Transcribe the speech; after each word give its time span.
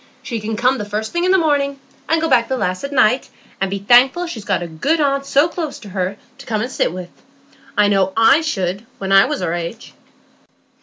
She 0.23 0.39
can 0.39 0.55
come 0.57 0.79
the 0.79 0.83
first 0.83 1.11
thing 1.13 1.25
in 1.25 1.31
the 1.31 1.37
morning, 1.37 1.79
and 2.09 2.19
go 2.19 2.27
back 2.27 2.47
the 2.47 2.57
last 2.57 2.83
at 2.83 2.91
night, 2.91 3.29
and 3.61 3.69
be 3.69 3.77
thankful 3.77 4.25
she's 4.25 4.43
got 4.43 4.63
a 4.63 4.67
good 4.67 4.99
aunt 4.99 5.27
so 5.27 5.47
close 5.47 5.77
to 5.77 5.89
her 5.89 6.17
to 6.39 6.45
come 6.47 6.61
and 6.61 6.71
sit 6.71 6.91
with. 6.91 7.09
I 7.77 7.87
know 7.87 8.11
I 8.17 8.41
should, 8.41 8.87
when 8.97 9.11
I 9.11 9.25
was 9.25 9.41
her 9.41 9.53
age." 9.53 9.93